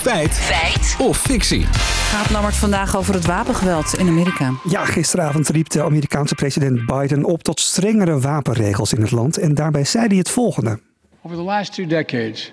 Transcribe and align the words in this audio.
Feit. 0.00 0.32
Feit. 0.32 0.96
Of 0.98 1.18
fictie. 1.18 1.64
Gaat 2.10 2.30
Lammert 2.30 2.56
vandaag 2.56 2.96
over 2.96 3.14
het 3.14 3.26
wapengeweld 3.26 3.94
in 3.98 4.08
Amerika? 4.08 4.52
Ja, 4.68 4.84
gisteravond 4.84 5.48
riep 5.48 5.68
de 5.68 5.82
Amerikaanse 5.82 6.34
president 6.34 6.86
Biden 6.86 7.24
op 7.24 7.42
tot 7.42 7.60
strengere 7.60 8.20
wapenregels 8.20 8.92
in 8.92 9.00
het 9.00 9.10
land. 9.10 9.38
En 9.38 9.54
daarbij 9.54 9.84
zei 9.84 10.06
hij 10.06 10.16
het 10.16 10.30
volgende. 10.30 10.78
Over 11.22 11.36
the 11.36 11.42
last 11.42 11.74
two 11.74 11.86
decades, 11.86 12.52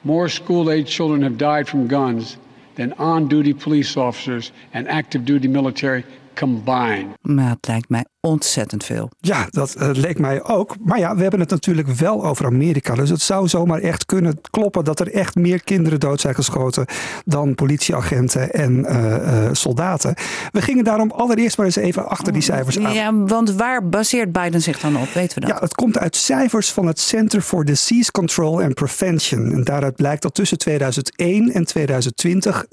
more 0.00 0.28
school-age 0.28 0.84
children 0.84 1.22
have 1.22 1.36
died 1.36 1.68
from 1.68 1.88
guns 1.88 2.36
than 2.74 2.98
on-duty 2.98 3.54
police 3.54 4.00
officers 4.00 4.52
and 4.72 4.86
active 4.86 5.24
duty 5.24 5.48
military 5.48 6.04
combined. 6.38 7.06
Maar 7.22 7.48
het 7.48 7.66
lijkt 7.66 7.88
mij 7.88 8.04
ontzettend 8.20 8.84
veel. 8.84 9.10
Ja, 9.18 9.46
dat 9.50 9.74
eh, 9.74 9.88
leek 9.92 10.18
mij 10.18 10.44
ook. 10.44 10.76
Maar 10.84 10.98
ja, 10.98 11.16
we 11.16 11.22
hebben 11.22 11.40
het 11.40 11.50
natuurlijk 11.50 11.88
wel 11.88 12.24
over 12.24 12.46
Amerika. 12.46 12.94
Dus 12.94 13.10
het 13.10 13.22
zou 13.22 13.48
zomaar 13.48 13.80
echt 13.80 14.06
kunnen 14.06 14.40
kloppen 14.50 14.84
dat 14.84 15.00
er 15.00 15.12
echt 15.12 15.34
meer 15.34 15.64
kinderen 15.64 16.00
dood 16.00 16.20
zijn 16.20 16.34
geschoten 16.34 16.86
dan 17.24 17.54
politieagenten 17.54 18.52
en 18.52 18.84
eh, 18.84 19.46
eh, 19.46 19.52
soldaten. 19.52 20.14
We 20.52 20.62
gingen 20.62 20.84
daarom 20.84 21.10
allereerst 21.10 21.56
maar 21.56 21.66
eens 21.66 21.76
even 21.76 22.08
achter 22.08 22.32
die 22.32 22.42
cijfers 22.42 22.78
aan. 22.78 22.94
Ja, 22.94 23.14
want 23.14 23.52
waar 23.52 23.88
baseert 23.88 24.32
Biden 24.32 24.62
zich 24.62 24.80
dan 24.80 24.96
op? 24.96 25.12
Weten 25.12 25.40
we 25.40 25.46
dat? 25.46 25.56
Ja, 25.56 25.62
het 25.62 25.74
komt 25.74 25.98
uit 25.98 26.16
cijfers 26.16 26.72
van 26.72 26.86
het 26.86 26.98
Center 26.98 27.40
for 27.40 27.64
Disease 27.64 28.10
Control 28.10 28.62
and 28.62 28.74
Prevention. 28.74 29.52
En 29.52 29.64
daaruit 29.64 29.96
blijkt 29.96 30.22
dat 30.22 30.34
tussen 30.34 30.58
2001 30.58 31.52
en 31.52 31.64
2020 31.64 32.64
26.764 32.64 32.68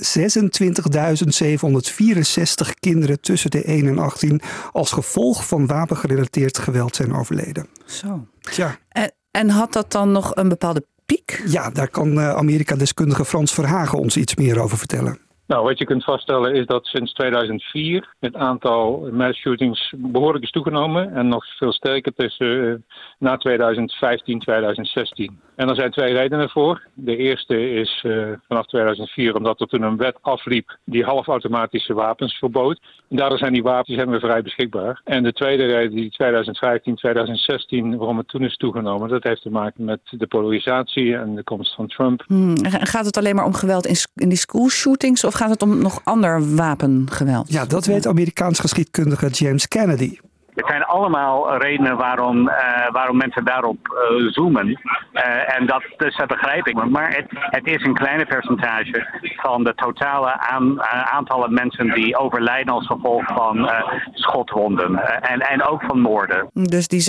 kinderen 2.79 3.21
tussen 3.21 3.49
de 3.53 3.63
1 3.63 3.87
en 3.87 3.99
18 3.99 4.41
als 4.71 4.91
gevolg 4.91 5.47
van 5.47 5.67
wapengerelateerd 5.67 6.57
geweld 6.57 6.95
zijn 6.95 7.13
overleden. 7.15 7.67
Zo. 7.85 8.27
Tja, 8.39 8.77
En, 8.89 9.11
en 9.31 9.49
had 9.49 9.73
dat 9.73 9.91
dan 9.91 10.11
nog 10.11 10.35
een 10.35 10.49
bepaalde 10.49 10.85
piek? 11.05 11.43
ja, 11.45 11.69
daar 11.69 11.89
kan 11.89 12.19
eh, 12.19 12.35
Amerika-deskundige 12.35 13.25
Frans 13.25 13.53
Verhagen 13.53 13.99
ons 13.99 14.17
iets 14.17 14.35
meer 14.35 14.59
over 14.61 14.77
vertellen. 14.77 15.17
Nou, 15.47 15.63
wat 15.65 15.77
je 15.77 15.85
kunt 15.85 16.03
vaststellen 16.03 16.53
is 16.53 16.65
dat 16.65 16.85
sinds 16.85 17.13
2004 17.13 18.15
het 18.19 18.35
aantal 18.35 19.09
mass 19.11 19.39
shootings 19.39 19.93
behoorlijk 19.97 20.43
is 20.43 20.51
toegenomen. 20.51 21.13
En 21.13 21.27
nog 21.27 21.45
veel 21.57 21.73
sterker 21.73 22.13
tussen 22.13 22.69
eh, 22.69 22.75
na 23.19 23.37
2015 23.37 24.39
2016. 24.39 25.39
En 25.55 25.69
er 25.69 25.75
zijn 25.75 25.91
twee 25.91 26.13
redenen 26.13 26.49
voor. 26.49 26.81
De 26.93 27.17
eerste 27.17 27.69
is 27.69 28.03
eh, 28.05 28.27
vanaf 28.47 28.65
2004 28.65 29.35
omdat 29.35 29.61
er 29.61 29.67
toen 29.67 29.81
een 29.81 29.97
wet 29.97 30.17
afliep 30.21 30.77
die 30.85 31.03
halfautomatische 31.03 31.93
wapens 31.93 32.37
verbood. 32.37 32.79
En 33.09 33.17
daardoor 33.17 33.37
zijn 33.37 33.53
die 33.53 33.63
wapens 33.63 33.97
zijn 33.97 34.09
weer 34.09 34.19
vrij 34.19 34.41
beschikbaar. 34.41 35.01
En 35.03 35.23
de 35.23 35.33
tweede 35.33 35.65
reden, 35.65 35.95
die 35.95 36.09
2015 36.09 36.95
2016, 36.95 37.97
waarom 37.97 38.17
het 38.17 38.27
toen 38.27 38.43
is 38.43 38.57
toegenomen, 38.57 39.09
dat 39.09 39.23
heeft 39.23 39.41
te 39.41 39.49
maken 39.49 39.85
met 39.85 39.99
de 40.09 40.27
polarisatie 40.27 41.15
en 41.15 41.35
de 41.35 41.43
komst 41.43 41.75
van 41.75 41.87
Trump. 41.87 42.23
Hmm, 42.27 42.55
en 42.55 42.87
Gaat 42.87 43.05
het 43.05 43.17
alleen 43.17 43.35
maar 43.35 43.45
om 43.45 43.53
geweld 43.53 43.85
in, 43.85 43.95
in 44.15 44.29
die 44.29 44.37
school 44.37 44.69
shootings 44.69 45.23
of 45.23 45.33
gaat 45.33 45.49
het 45.49 45.61
om 45.61 45.81
nog 45.81 46.01
ander 46.03 46.55
wapengeweld? 46.55 47.51
Ja, 47.51 47.65
dat 47.65 47.85
weet 47.85 48.07
Amerikaans 48.07 48.59
geschiedkundige 48.59 49.27
James 49.27 49.67
Kennedy. 49.67 50.17
Het 50.55 50.67
zijn 50.67 50.83
allemaal 50.83 51.57
redenen 51.57 51.97
waarom, 51.97 52.47
eh, 52.49 52.91
waarom 52.91 53.17
mensen 53.17 53.45
daarop 53.45 53.77
eh, 53.87 54.27
zoomen. 54.31 54.79
Eh, 55.13 55.55
en 55.59 55.65
dat, 55.65 55.83
dus 55.97 56.15
dat 56.17 56.27
begrijp 56.27 56.67
ik. 56.67 56.89
Maar 56.89 57.15
het, 57.15 57.25
het 57.29 57.67
is 57.67 57.83
een 57.83 57.93
kleine 57.93 58.25
percentage 58.25 59.07
van 59.35 59.63
de 59.63 59.73
totale 59.75 60.39
aan, 60.39 60.81
aantallen 61.11 61.53
mensen 61.53 61.93
die 61.93 62.17
overlijden 62.17 62.73
als 62.73 62.87
gevolg 62.87 63.25
van 63.25 63.69
eh, 63.69 63.91
schotwonden. 64.13 65.21
En, 65.21 65.39
en 65.39 65.63
ook 65.63 65.83
van 65.87 65.99
moorden. 65.99 66.49
Dus 66.53 66.87
die 66.87 67.03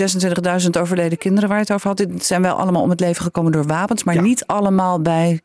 26.000 0.63 0.69
overleden 0.81 1.17
kinderen 1.17 1.49
waar 1.49 1.57
je 1.57 1.63
het 1.63 1.73
over 1.73 1.87
had, 1.87 1.97
dit 1.97 2.25
zijn 2.25 2.41
wel 2.41 2.55
allemaal 2.55 2.81
om 2.81 2.89
het 2.89 2.99
leven 2.99 3.23
gekomen 3.23 3.51
door 3.51 3.65
wapens, 3.65 4.03
maar 4.03 4.15
Ja. 4.15 4.21
niet 4.21 4.45
allemaal 4.45 5.01
bij 5.01 5.41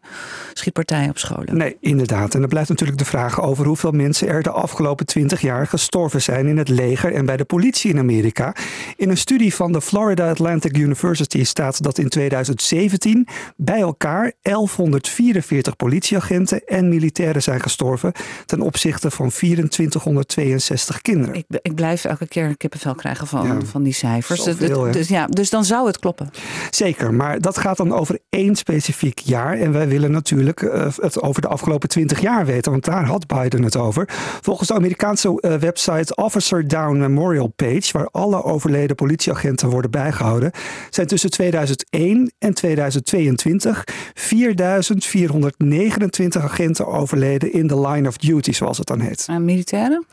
schietpartijen 0.53 1.11
op 1.11 1.19
scholen. 1.19 1.57
Nee, 1.57 1.77
inderdaad. 1.81 2.35
En 2.35 2.43
er 2.43 2.49
blijft 2.49 2.69
natuurlijk 2.69 2.99
de 2.99 3.05
vraag 3.05 3.43
over 3.43 3.67
hoeveel 3.67 3.91
mensen 3.93 4.29
er 4.29 4.43
de 4.43 4.51
afgelopen 4.51 5.07
20 5.07 5.41
jaar 5.41 5.67
gestorven 5.67 6.23
zijn 6.23 6.47
in 6.47 6.59
het 6.59 6.69
leger 6.69 7.15
en 7.15 7.27
bij 7.27 7.37
de 7.37 7.45
politie 7.45 7.90
in 7.91 7.99
Amerika. 7.99 8.55
In 9.01 9.11
een 9.11 9.17
studie 9.17 9.55
van 9.55 9.73
de 9.73 9.81
Florida 9.81 10.31
Atlantic 10.31 10.77
University 10.77 11.45
staat 11.45 11.83
dat 11.83 11.99
in 11.99 12.09
2017 12.09 13.29
bij 13.57 13.81
elkaar 13.81 14.33
1144 14.43 15.77
politieagenten 15.77 16.65
en 16.65 16.89
militairen 16.89 17.43
zijn 17.43 17.61
gestorven 17.61 18.13
ten 18.47 18.61
opzichte 18.61 19.11
van 19.11 19.29
2462 19.31 21.01
kinderen. 21.01 21.35
Ik, 21.35 21.45
ik 21.63 21.75
blijf 21.75 22.05
elke 22.05 22.29
keer 22.29 22.57
kippenvel 22.57 22.95
krijgen 22.95 23.27
van, 23.27 23.47
Ja, 23.47 23.61
van 23.65 23.83
die 23.83 23.93
cijfers. 23.93 24.43
Dus, 24.43 24.59
zoveel, 24.59 24.91
dus, 24.91 25.09
ja, 25.09 25.27
dus 25.27 25.51
dan 25.51 25.65
zou 25.65 25.87
het 25.87 25.99
kloppen. 25.99 26.31
Zeker, 26.71 27.15
maar 27.15 27.41
dat 27.41 27.59
gaat 27.59 27.77
dan 27.77 27.93
over 27.93 28.19
één 28.29 28.57
specifiek 28.57 29.19
jaar. 29.19 29.59
En 29.59 29.73
wij 29.73 29.89
willen 29.89 30.11
natuurlijk 30.11 30.63
eh, 30.63 30.87
het 30.97 31.23
over 31.23 31.43
de 31.43 31.49
afgelopen 31.49 31.89
20 31.89 32.21
jaar 32.21 32.47
weten, 32.47 32.71
want 32.71 32.85
daar 32.85 33.05
had 33.05 33.27
Biden 33.27 33.63
het 33.63 33.77
over. 33.77 34.09
Volgens 34.41 34.69
de 34.69 34.75
Amerikaanse 34.75 35.41
eh, 35.41 35.55
website 35.55 36.15
Officer 36.15 36.69
Down 36.69 36.99
Memorial 36.99 37.53
Page, 37.57 37.89
waar 37.93 38.09
alle 38.11 38.45
overleden 38.45 38.89
politieagenten 38.95 39.69
worden 39.69 39.91
bijgehouden, 39.91 40.51
zijn 40.91 41.07
tussen 41.07 41.31
2001 41.31 42.33
en 42.39 42.55
2022 42.55 43.85
4429 44.15 46.43
agenten 46.43 46.87
overleden 46.87 47.53
in 47.53 47.67
de 47.67 47.81
line 47.81 48.09
of 48.09 48.17
duty, 48.17 48.53
zoals 48.53 48.79
het 48.79 48.87
dan 48.87 49.01
heet. 49.01 49.27
En 49.29 49.45
militairen? 49.45 50.07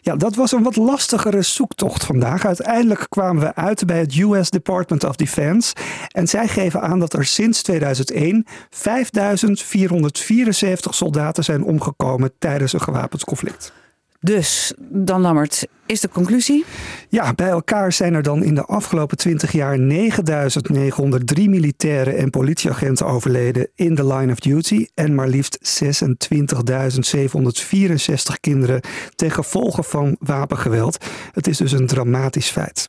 Ja, 0.00 0.16
dat 0.16 0.34
was 0.34 0.52
een 0.52 0.62
wat 0.62 0.76
lastigere 0.76 1.42
zoektocht 1.42 2.04
vandaag. 2.04 2.46
Uiteindelijk 2.46 3.06
kwamen 3.08 3.42
we 3.42 3.54
uit 3.54 3.86
bij 3.86 3.98
het 3.98 4.16
US 4.16 4.50
Department 4.50 5.04
of 5.04 5.16
Defense. 5.16 5.74
En 6.08 6.28
zij 6.28 6.48
geven 6.48 6.80
aan 6.80 6.98
dat 6.98 7.12
er 7.12 7.24
sinds 7.24 7.62
2001 7.62 8.46
5474 8.70 10.94
soldaten 10.94 11.44
zijn 11.44 11.64
omgekomen 11.64 12.32
tijdens 12.38 12.72
een 12.72 12.80
gewapend 12.80 13.24
conflict. 13.24 13.72
Dus, 14.20 14.72
dan 14.78 15.20
Lammert, 15.20 15.66
is 15.86 16.00
de 16.00 16.08
conclusie? 16.08 16.64
Ja, 17.08 17.34
bij 17.34 17.48
elkaar 17.48 17.92
zijn 17.92 18.14
er 18.14 18.22
dan 18.22 18.42
in 18.42 18.54
de 18.54 18.64
afgelopen 18.64 19.16
20 19.16 19.52
jaar 19.52 19.78
9903 19.78 21.48
militairen 21.48 22.16
en 22.16 22.30
politieagenten 22.30 23.06
overleden 23.06 23.68
in 23.74 23.94
de 23.94 24.06
line 24.06 24.32
of 24.32 24.38
duty. 24.38 24.86
En 24.94 25.14
maar 25.14 25.28
liefst 25.28 25.82
26.764 25.82 25.90
kinderen 28.40 28.80
ten 29.14 29.30
gevolge 29.30 29.82
van 29.82 30.16
wapengeweld. 30.20 31.04
Het 31.32 31.46
is 31.46 31.56
dus 31.56 31.72
een 31.72 31.86
dramatisch 31.86 32.50
feit. 32.50 32.88